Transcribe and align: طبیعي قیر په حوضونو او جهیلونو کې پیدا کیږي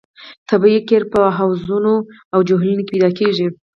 طبیعي 0.49 0.79
قیر 0.89 1.03
په 1.11 1.19
حوضونو 1.37 1.93
او 2.33 2.39
جهیلونو 2.47 2.83
کې 2.85 2.91
پیدا 2.93 3.09
کیږي 3.19 3.47